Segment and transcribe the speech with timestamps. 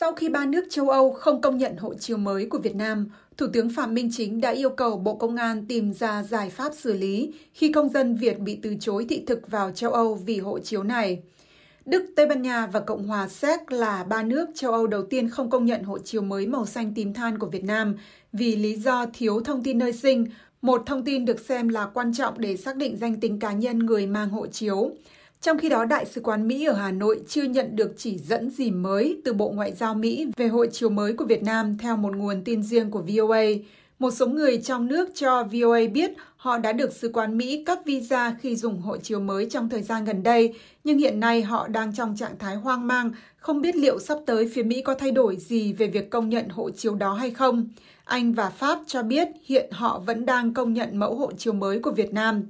[0.00, 3.08] Sau khi ba nước châu Âu không công nhận hộ chiếu mới của Việt Nam,
[3.36, 6.72] Thủ tướng Phạm Minh Chính đã yêu cầu Bộ Công an tìm ra giải pháp
[6.74, 10.38] xử lý khi công dân Việt bị từ chối thị thực vào châu Âu vì
[10.38, 11.22] hộ chiếu này.
[11.84, 15.28] Đức, Tây Ban Nha và Cộng hòa Séc là ba nước châu Âu đầu tiên
[15.28, 17.94] không công nhận hộ chiếu mới màu xanh tím than của Việt Nam
[18.32, 20.26] vì lý do thiếu thông tin nơi sinh,
[20.62, 23.78] một thông tin được xem là quan trọng để xác định danh tính cá nhân
[23.78, 24.90] người mang hộ chiếu.
[25.44, 28.50] Trong khi đó, Đại sứ quán Mỹ ở Hà Nội chưa nhận được chỉ dẫn
[28.50, 31.96] gì mới từ Bộ Ngoại giao Mỹ về hộ chiếu mới của Việt Nam theo
[31.96, 33.42] một nguồn tin riêng của VOA.
[33.98, 37.78] Một số người trong nước cho VOA biết họ đã được sứ quán Mỹ cấp
[37.84, 41.68] visa khi dùng hộ chiếu mới trong thời gian gần đây, nhưng hiện nay họ
[41.68, 45.10] đang trong trạng thái hoang mang, không biết liệu sắp tới phía Mỹ có thay
[45.10, 47.68] đổi gì về việc công nhận hộ chiếu đó hay không.
[48.04, 51.78] Anh và Pháp cho biết hiện họ vẫn đang công nhận mẫu hộ chiếu mới
[51.78, 52.42] của Việt Nam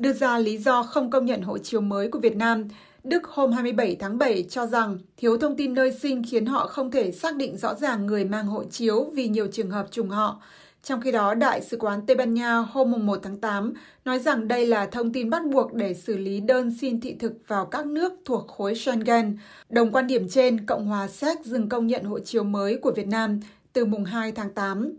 [0.00, 2.68] đưa ra lý do không công nhận hộ chiếu mới của Việt Nam.
[3.04, 6.90] Đức hôm 27 tháng 7 cho rằng thiếu thông tin nơi sinh khiến họ không
[6.90, 10.42] thể xác định rõ ràng người mang hộ chiếu vì nhiều trường hợp trùng họ.
[10.82, 13.72] Trong khi đó, Đại sứ quán Tây Ban Nha hôm 1 tháng 8
[14.04, 17.32] nói rằng đây là thông tin bắt buộc để xử lý đơn xin thị thực
[17.46, 19.38] vào các nước thuộc khối Schengen.
[19.68, 23.06] Đồng quan điểm trên, Cộng hòa Séc dừng công nhận hộ chiếu mới của Việt
[23.06, 23.40] Nam
[23.72, 24.92] từ mùng 2 tháng 8.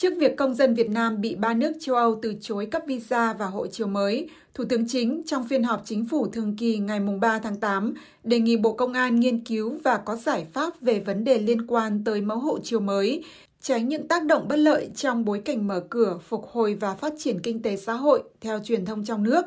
[0.00, 3.32] Trước việc công dân Việt Nam bị ba nước châu Âu từ chối cấp visa
[3.32, 7.00] và hộ chiếu mới, Thủ tướng Chính trong phiên họp chính phủ thường kỳ ngày
[7.20, 11.00] 3 tháng 8 đề nghị Bộ Công an nghiên cứu và có giải pháp về
[11.00, 13.24] vấn đề liên quan tới mẫu hộ chiếu mới,
[13.60, 17.12] tránh những tác động bất lợi trong bối cảnh mở cửa, phục hồi và phát
[17.18, 19.44] triển kinh tế xã hội theo truyền thông trong nước.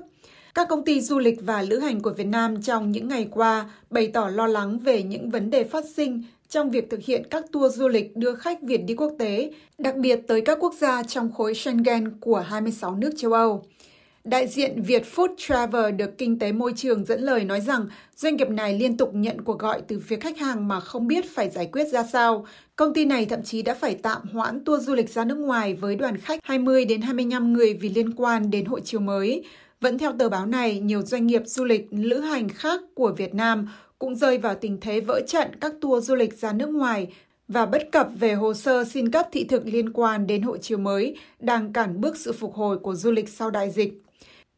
[0.54, 3.70] Các công ty du lịch và lữ hành của Việt Nam trong những ngày qua
[3.90, 7.46] bày tỏ lo lắng về những vấn đề phát sinh trong việc thực hiện các
[7.52, 11.04] tour du lịch đưa khách Việt đi quốc tế, đặc biệt tới các quốc gia
[11.04, 13.66] trong khối Schengen của 26 nước châu Âu.
[14.24, 18.36] Đại diện Việt Food Travel được Kinh tế Môi trường dẫn lời nói rằng doanh
[18.36, 21.50] nghiệp này liên tục nhận cuộc gọi từ phía khách hàng mà không biết phải
[21.50, 22.46] giải quyết ra sao.
[22.76, 25.74] Công ty này thậm chí đã phải tạm hoãn tour du lịch ra nước ngoài
[25.74, 29.46] với đoàn khách 20 đến 25 người vì liên quan đến hộ chiếu mới.
[29.82, 33.34] Vẫn theo tờ báo này, nhiều doanh nghiệp du lịch lữ hành khác của Việt
[33.36, 33.68] Nam
[34.00, 37.08] cũng rơi vào tình thế vỡ trận các tour du lịch ra nước ngoài
[37.48, 40.78] và bất cập về hồ sơ xin cấp thị thực liên quan đến hộ chiếu
[40.78, 44.04] mới đang cản bước sự phục hồi của du lịch sau đại dịch.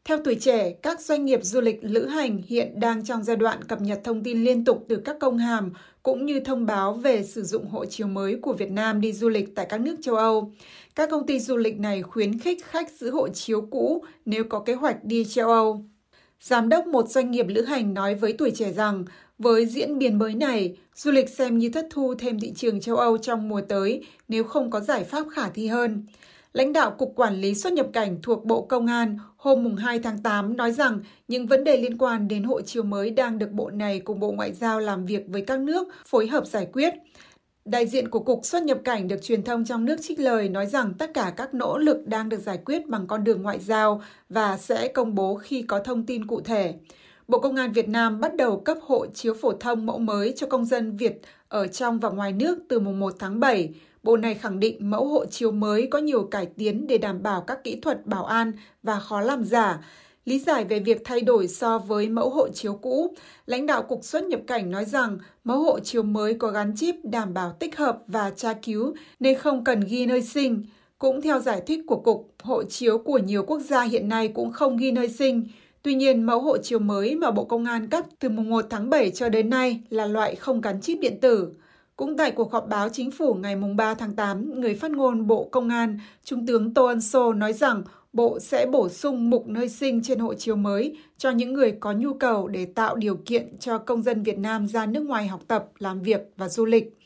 [0.06, 3.64] Theo tuổi trẻ, các doanh nghiệp du lịch lữ hành hiện đang trong giai đoạn
[3.64, 5.72] cập nhật thông tin liên tục từ các công hàm
[6.02, 9.28] cũng như thông báo về sử dụng hộ chiếu mới của Việt Nam đi du
[9.28, 10.52] lịch tại các nước châu Âu.
[10.94, 14.60] Các công ty du lịch này khuyến khích khách giữ hộ chiếu cũ nếu có
[14.60, 15.84] kế hoạch đi châu Âu.
[16.40, 19.04] Giám đốc một doanh nghiệp lữ hành nói với tuổi trẻ rằng
[19.38, 22.96] với diễn biến mới này, du lịch xem như thất thu thêm thị trường châu
[22.96, 26.06] Âu trong mùa tới nếu không có giải pháp khả thi hơn.
[26.56, 30.22] Lãnh đạo Cục Quản lý xuất nhập cảnh thuộc Bộ Công an hôm 2 tháng
[30.22, 33.70] 8 nói rằng những vấn đề liên quan đến hộ chiếu mới đang được Bộ
[33.70, 36.94] này cùng Bộ Ngoại giao làm việc với các nước phối hợp giải quyết.
[37.64, 40.66] Đại diện của Cục xuất nhập cảnh được truyền thông trong nước trích lời nói
[40.66, 44.02] rằng tất cả các nỗ lực đang được giải quyết bằng con đường ngoại giao
[44.28, 46.74] và sẽ công bố khi có thông tin cụ thể.
[47.28, 50.46] Bộ Công an Việt Nam bắt đầu cấp hộ chiếu phổ thông mẫu mới cho
[50.46, 53.74] công dân Việt ở trong và ngoài nước từ mùng 1 tháng 7.
[54.02, 57.40] Bộ này khẳng định mẫu hộ chiếu mới có nhiều cải tiến để đảm bảo
[57.40, 59.84] các kỹ thuật bảo an và khó làm giả.
[60.24, 63.14] Lý giải về việc thay đổi so với mẫu hộ chiếu cũ,
[63.46, 66.94] lãnh đạo Cục xuất nhập cảnh nói rằng mẫu hộ chiếu mới có gắn chip
[67.02, 70.64] đảm bảo tích hợp và tra cứu nên không cần ghi nơi sinh.
[70.98, 74.52] Cũng theo giải thích của Cục, hộ chiếu của nhiều quốc gia hiện nay cũng
[74.52, 75.46] không ghi nơi sinh.
[75.86, 78.90] Tuy nhiên, mẫu hộ chiếu mới mà Bộ Công an cấp từ mùng 1 tháng
[78.90, 81.52] 7 cho đến nay là loại không gắn chip điện tử.
[81.96, 85.26] Cũng tại cuộc họp báo chính phủ ngày mùng 3 tháng 8, người phát ngôn
[85.26, 87.82] Bộ Công an, Trung tướng Tô Ân Sô nói rằng
[88.12, 91.92] Bộ sẽ bổ sung mục nơi sinh trên hộ chiếu mới cho những người có
[91.92, 95.40] nhu cầu để tạo điều kiện cho công dân Việt Nam ra nước ngoài học
[95.48, 96.96] tập, làm việc và du lịch.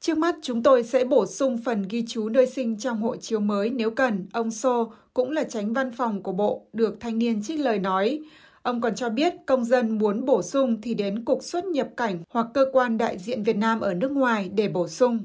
[0.00, 3.40] Trước mắt chúng tôi sẽ bổ sung phần ghi chú nơi sinh trong hộ chiếu
[3.40, 7.42] mới nếu cần, ông Sô cũng là tránh văn phòng của Bộ, được thanh niên
[7.42, 8.20] trích lời nói.
[8.62, 12.22] Ông còn cho biết công dân muốn bổ sung thì đến Cục xuất nhập cảnh
[12.30, 15.24] hoặc cơ quan đại diện Việt Nam ở nước ngoài để bổ sung.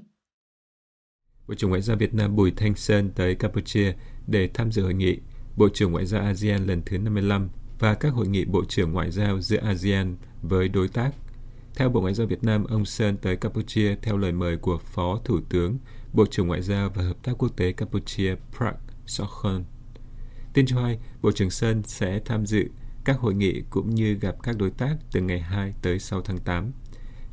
[1.48, 3.94] Bộ trưởng Ngoại giao Việt Nam Bùi Thanh Sơn tới Campuchia
[4.28, 5.18] để tham dự hội nghị
[5.58, 7.50] Bộ trưởng Ngoại giao ASEAN lần thứ 55
[7.80, 11.12] và các hội nghị Bộ trưởng Ngoại giao giữa ASEAN với đối tác.
[11.76, 15.20] Theo Bộ Ngoại giao Việt Nam, ông Sơn tới Campuchia theo lời mời của Phó
[15.24, 15.78] Thủ tướng,
[16.14, 18.76] Bộ trưởng Ngoại giao và Hợp tác Quốc tế Campuchia Prak
[19.06, 19.64] Sokhon.
[20.54, 22.66] Tin cho hay, Bộ trưởng Sơn sẽ tham dự
[23.06, 26.38] các hội nghị cũng như gặp các đối tác từ ngày 2 tới 6 tháng
[26.38, 26.72] 8.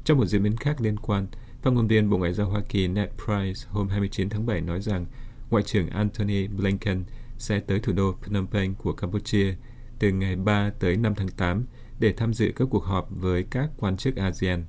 [0.04, 1.26] Trong một diễn biến khác liên quan,
[1.62, 4.80] phát ngôn viên Bộ Ngoại giao Hoa Kỳ Ned Price hôm 29 tháng 7 nói
[4.80, 5.06] rằng
[5.50, 7.04] Ngoại trưởng Antony Blinken
[7.38, 9.54] sẽ tới thủ đô Phnom Penh của Campuchia
[9.98, 11.64] từ ngày 3 tới 5 tháng 8
[12.00, 14.64] để tham dự các cuộc họp với các quan chức ASEAN.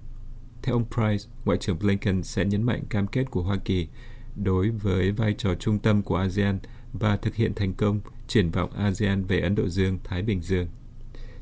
[0.62, 3.88] Theo ông Price, Ngoại trưởng Blinken sẽ nhấn mạnh cam kết của Hoa Kỳ
[4.36, 6.60] đối với vai trò trung tâm của ASEAN
[6.94, 10.68] và thực hiện thành công triển vọng ASEAN về Ấn Độ Dương-Thái Bình Dương.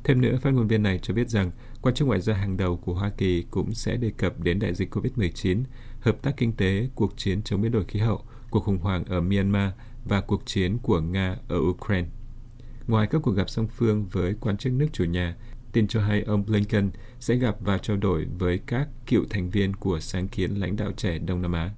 [0.03, 1.51] Thêm nữa, phát ngôn viên này cho biết rằng
[1.81, 4.73] quan chức ngoại giao hàng đầu của Hoa Kỳ cũng sẽ đề cập đến đại
[4.73, 5.63] dịch COVID-19,
[5.99, 9.21] hợp tác kinh tế, cuộc chiến chống biến đổi khí hậu, cuộc khủng hoảng ở
[9.21, 9.71] Myanmar
[10.05, 12.07] và cuộc chiến của Nga ở Ukraine.
[12.87, 15.35] Ngoài các cuộc gặp song phương với quan chức nước chủ nhà,
[15.73, 16.89] tin cho hay ông Blinken
[17.19, 20.91] sẽ gặp và trao đổi với các cựu thành viên của sáng kiến lãnh đạo
[20.97, 21.69] trẻ Đông Nam Á.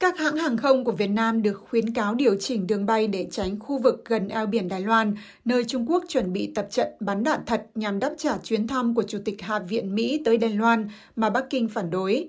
[0.00, 3.28] Các hãng hàng không của Việt Nam được khuyến cáo điều chỉnh đường bay để
[3.30, 5.14] tránh khu vực gần eo biển Đài Loan,
[5.44, 8.94] nơi Trung Quốc chuẩn bị tập trận bắn đạn thật nhằm đáp trả chuyến thăm
[8.94, 12.28] của Chủ tịch Hạ viện Mỹ tới Đài Loan mà Bắc Kinh phản đối.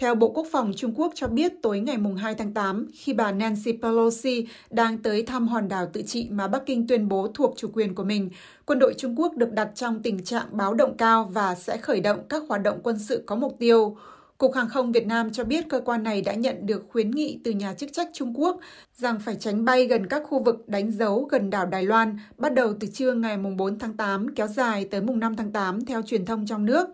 [0.00, 3.32] Theo Bộ Quốc phòng Trung Quốc cho biết tối ngày 2 tháng 8, khi bà
[3.32, 7.54] Nancy Pelosi đang tới thăm hòn đảo tự trị mà Bắc Kinh tuyên bố thuộc
[7.56, 8.30] chủ quyền của mình,
[8.66, 12.00] quân đội Trung Quốc được đặt trong tình trạng báo động cao và sẽ khởi
[12.00, 13.96] động các hoạt động quân sự có mục tiêu.
[14.38, 17.40] Cục Hàng không Việt Nam cho biết cơ quan này đã nhận được khuyến nghị
[17.44, 18.60] từ nhà chức trách Trung Quốc
[18.96, 22.54] rằng phải tránh bay gần các khu vực đánh dấu gần đảo Đài Loan bắt
[22.54, 26.02] đầu từ trưa ngày 4 tháng 8 kéo dài tới mùng 5 tháng 8 theo
[26.02, 26.88] truyền thông trong nước.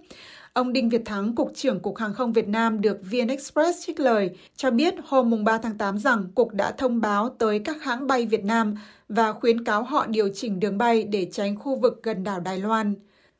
[0.54, 4.00] Ông Đinh Việt Thắng, Cục trưởng Cục Hàng không Việt Nam được VN Express trích
[4.00, 8.06] lời, cho biết hôm 3 tháng 8 rằng Cục đã thông báo tới các hãng
[8.06, 8.74] bay Việt Nam
[9.08, 12.58] và khuyến cáo họ điều chỉnh đường bay để tránh khu vực gần đảo Đài
[12.58, 12.94] Loan.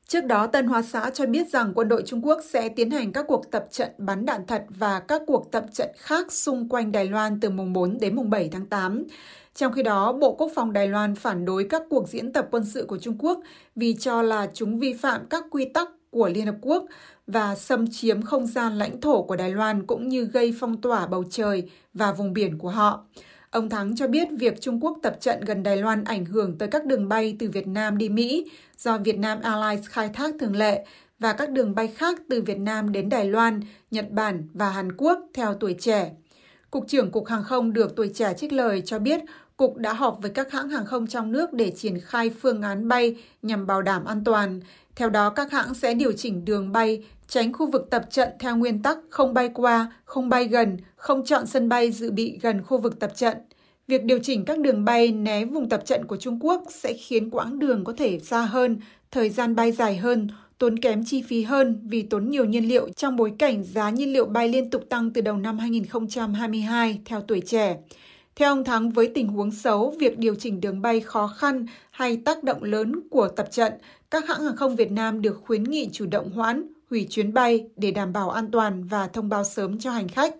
[0.07, 3.13] Trước đó, Tân Hoa Xã cho biết rằng quân đội Trung Quốc sẽ tiến hành
[3.13, 6.93] các cuộc tập trận bắn đạn thật và các cuộc tập trận khác xung quanh
[6.93, 9.05] Đài Loan từ mùng 4 đến mùng 7 tháng 8.
[9.55, 12.65] Trong khi đó, Bộ Quốc phòng Đài Loan phản đối các cuộc diễn tập quân
[12.65, 13.41] sự của Trung Quốc
[13.77, 16.85] vì cho là chúng vi phạm các quy tắc của Liên Hợp Quốc
[17.27, 21.07] và xâm chiếm không gian lãnh thổ của Đài Loan cũng như gây phong tỏa
[21.07, 23.05] bầu trời và vùng biển của họ.
[23.51, 26.69] Ông Thắng cho biết việc Trung Quốc tập trận gần Đài Loan ảnh hưởng tới
[26.69, 30.57] các đường bay từ Việt Nam đi Mỹ do Việt Nam Airlines khai thác thường
[30.57, 30.87] lệ
[31.19, 33.61] và các đường bay khác từ Việt Nam đến Đài Loan,
[33.91, 36.11] Nhật Bản và Hàn Quốc theo tuổi trẻ.
[36.71, 39.21] Cục trưởng Cục Hàng không được tuổi trẻ trích lời cho biết
[39.57, 42.89] Cục đã họp với các hãng hàng không trong nước để triển khai phương án
[42.89, 44.61] bay nhằm bảo đảm an toàn.
[44.97, 48.57] Theo đó, các hãng sẽ điều chỉnh đường bay, tránh khu vực tập trận theo
[48.57, 52.63] nguyên tắc không bay qua, không bay gần, không chọn sân bay dự bị gần
[52.63, 53.37] khu vực tập trận.
[53.89, 57.31] Việc điều chỉnh các đường bay né vùng tập trận của Trung Quốc sẽ khiến
[57.31, 58.79] quãng đường có thể xa hơn,
[59.11, 62.89] thời gian bay dài hơn, tốn kém chi phí hơn vì tốn nhiều nhiên liệu
[62.97, 67.21] trong bối cảnh giá nhiên liệu bay liên tục tăng từ đầu năm 2022 theo
[67.21, 67.77] tuổi trẻ.
[68.37, 72.17] Theo ông Thắng, với tình huống xấu, việc điều chỉnh đường bay khó khăn hay
[72.17, 73.73] tác động lớn của tập trận,
[74.11, 77.67] các hãng hàng không Việt Nam được khuyến nghị chủ động hoãn, hủy chuyến bay
[77.77, 80.35] để đảm bảo an toàn và thông báo sớm cho hành khách.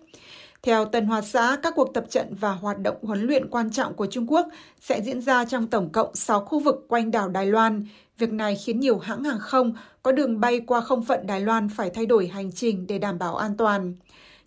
[0.63, 3.93] Theo Tân Hoa Xã, các cuộc tập trận và hoạt động huấn luyện quan trọng
[3.93, 4.47] của Trung Quốc
[4.79, 7.85] sẽ diễn ra trong tổng cộng 6 khu vực quanh đảo Đài Loan.
[8.17, 11.69] Việc này khiến nhiều hãng hàng không có đường bay qua không phận Đài Loan
[11.69, 13.93] phải thay đổi hành trình để đảm bảo an toàn.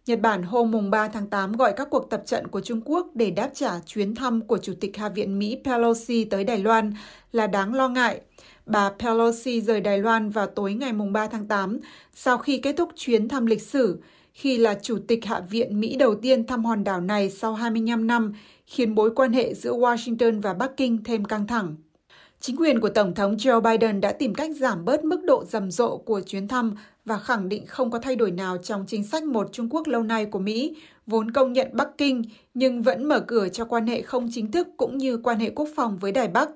[0.09, 3.31] Nhật Bản hôm 3 tháng 8 gọi các cuộc tập trận của Trung Quốc để
[3.31, 6.93] đáp trả chuyến thăm của Chủ tịch Hạ viện Mỹ Pelosi tới Đài Loan
[7.33, 8.21] là đáng lo ngại.
[8.67, 11.79] Bà Pelosi rời Đài Loan vào tối ngày 3 tháng 8
[12.15, 14.03] sau khi kết thúc chuyến thăm lịch sử,
[14.33, 18.07] khi là Chủ tịch Hạ viện Mỹ đầu tiên thăm hòn đảo này sau 25
[18.07, 18.33] năm,
[18.67, 21.77] khiến mối quan hệ giữa Washington và Bắc Kinh thêm căng thẳng.
[22.40, 25.70] Chính quyền của Tổng thống Joe Biden đã tìm cách giảm bớt mức độ rầm
[25.70, 29.25] rộ của chuyến thăm và khẳng định không có thay đổi nào trong chính sách
[29.25, 30.76] một Trung Quốc lâu nay của Mỹ,
[31.07, 32.23] vốn công nhận Bắc Kinh
[32.54, 35.68] nhưng vẫn mở cửa cho quan hệ không chính thức cũng như quan hệ quốc
[35.76, 36.49] phòng với Đài Bắc.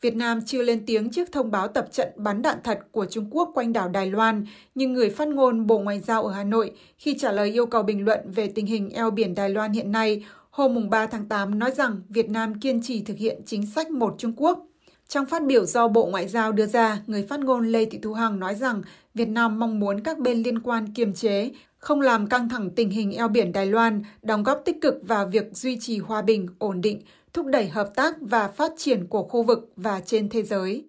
[0.00, 3.26] Việt Nam chưa lên tiếng trước thông báo tập trận bắn đạn thật của Trung
[3.30, 6.72] Quốc quanh đảo Đài Loan, nhưng người phát ngôn Bộ Ngoại giao ở Hà Nội
[6.98, 9.92] khi trả lời yêu cầu bình luận về tình hình eo biển Đài Loan hiện
[9.92, 13.90] nay hôm 3 tháng 8 nói rằng Việt Nam kiên trì thực hiện chính sách
[13.90, 14.66] một Trung Quốc
[15.12, 18.12] trong phát biểu do Bộ Ngoại giao đưa ra, người phát ngôn Lê Thị Thu
[18.12, 18.82] Hằng nói rằng
[19.14, 22.90] Việt Nam mong muốn các bên liên quan kiềm chế, không làm căng thẳng tình
[22.90, 26.48] hình eo biển Đài Loan, đóng góp tích cực vào việc duy trì hòa bình,
[26.58, 27.02] ổn định,
[27.32, 30.88] thúc đẩy hợp tác và phát triển của khu vực và trên thế giới.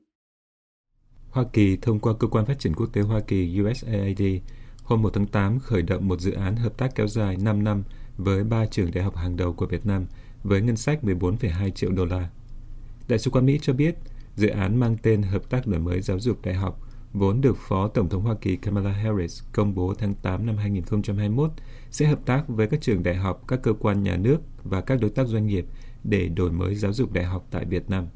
[1.30, 4.22] Hoa Kỳ thông qua Cơ quan Phát triển Quốc tế Hoa Kỳ USAID
[4.84, 7.84] hôm 1 tháng 8 khởi động một dự án hợp tác kéo dài 5 năm
[8.18, 10.06] với ba trường đại học hàng đầu của Việt Nam
[10.44, 12.30] với ngân sách 14,2 triệu đô la.
[13.08, 13.96] Đại sứ quán Mỹ cho biết
[14.36, 16.80] Dự án mang tên Hợp tác đổi mới giáo dục đại học
[17.14, 21.52] vốn được Phó Tổng thống Hoa Kỳ Kamala Harris công bố tháng 8 năm 2021
[21.92, 25.02] sẽ hợp tác với các trường đại học, các cơ quan nhà nước và các
[25.02, 25.66] đối tác doanh nghiệp
[26.04, 28.08] để đổi mới giáo dục đại học tại Việt Nam.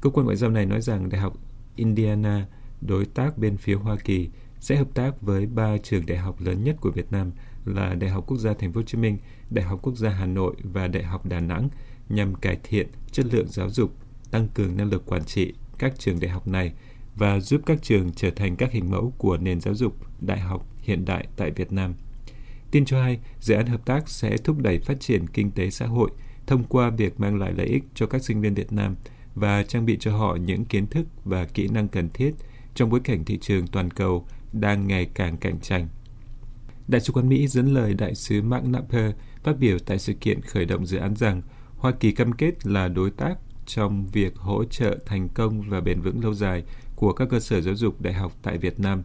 [0.00, 1.32] Cơ quan ngoại giao này nói rằng Đại học
[1.76, 2.46] Indiana,
[2.80, 6.64] đối tác bên phía Hoa Kỳ, sẽ hợp tác với ba trường đại học lớn
[6.64, 7.30] nhất của Việt Nam
[7.64, 9.18] là Đại học Quốc gia Thành phố Hồ Chí Minh,
[9.50, 11.68] Đại học Quốc gia Hà Nội và Đại học Đà Nẵng
[12.08, 14.01] nhằm cải thiện chất lượng giáo dục
[14.32, 16.72] tăng cường năng lực quản trị các trường đại học này
[17.16, 20.66] và giúp các trường trở thành các hình mẫu của nền giáo dục đại học
[20.82, 21.94] hiện đại tại Việt Nam.
[22.70, 25.86] Tin cho hay, dự án hợp tác sẽ thúc đẩy phát triển kinh tế xã
[25.86, 26.10] hội
[26.46, 28.96] thông qua việc mang lại lợi ích cho các sinh viên Việt Nam
[29.34, 32.34] và trang bị cho họ những kiến thức và kỹ năng cần thiết
[32.74, 35.88] trong bối cảnh thị trường toàn cầu đang ngày càng cạnh tranh.
[36.88, 39.12] Đại sứ quán Mỹ dẫn lời đại sứ Mark Napper
[39.42, 41.42] phát biểu tại sự kiện khởi động dự án rằng
[41.76, 43.34] Hoa Kỳ cam kết là đối tác
[43.74, 46.64] trong việc hỗ trợ thành công và bền vững lâu dài
[46.96, 49.02] của các cơ sở giáo dục đại học tại Việt Nam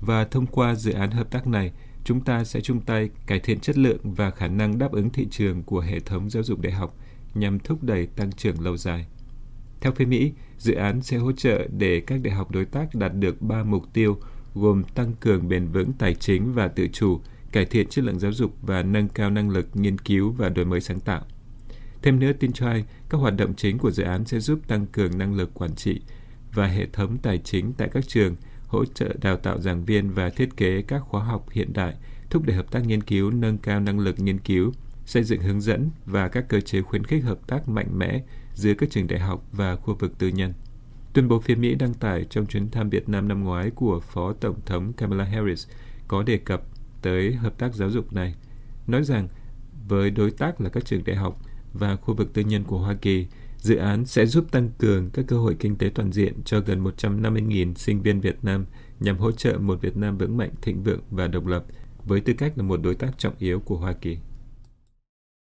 [0.00, 1.72] và thông qua dự án hợp tác này,
[2.04, 5.26] chúng ta sẽ chung tay cải thiện chất lượng và khả năng đáp ứng thị
[5.30, 6.96] trường của hệ thống giáo dục đại học
[7.34, 9.06] nhằm thúc đẩy tăng trưởng lâu dài.
[9.80, 13.14] Theo phía Mỹ, dự án sẽ hỗ trợ để các đại học đối tác đạt
[13.14, 14.18] được ba mục tiêu
[14.54, 17.20] gồm tăng cường bền vững tài chính và tự chủ,
[17.52, 20.64] cải thiện chất lượng giáo dục và nâng cao năng lực nghiên cứu và đổi
[20.64, 21.22] mới sáng tạo.
[22.02, 24.86] Thêm nữa, tin cho hay, các hoạt động chính của dự án sẽ giúp tăng
[24.86, 26.00] cường năng lực quản trị
[26.52, 30.30] và hệ thống tài chính tại các trường, hỗ trợ đào tạo giảng viên và
[30.30, 31.94] thiết kế các khóa học hiện đại,
[32.30, 34.72] thúc đẩy hợp tác nghiên cứu, nâng cao năng lực nghiên cứu,
[35.06, 38.22] xây dựng hướng dẫn và các cơ chế khuyến khích hợp tác mạnh mẽ
[38.54, 40.52] giữa các trường đại học và khu vực tư nhân.
[41.12, 44.32] Tuyên bố phía Mỹ đăng tải trong chuyến thăm Việt Nam năm ngoái của Phó
[44.32, 45.68] Tổng thống Kamala Harris
[46.08, 46.62] có đề cập
[47.02, 48.34] tới hợp tác giáo dục này,
[48.86, 49.28] nói rằng
[49.88, 51.40] với đối tác là các trường đại học
[51.72, 53.26] và khu vực tư nhân của Hoa Kỳ,
[53.58, 56.84] dự án sẽ giúp tăng cường các cơ hội kinh tế toàn diện cho gần
[56.84, 58.66] 150.000 sinh viên Việt Nam
[59.00, 61.64] nhằm hỗ trợ một Việt Nam vững mạnh, thịnh vượng và độc lập
[62.04, 64.18] với tư cách là một đối tác trọng yếu của Hoa Kỳ.